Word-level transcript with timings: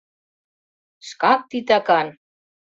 —Шкак 1.07 1.41
титакан! 1.49 2.07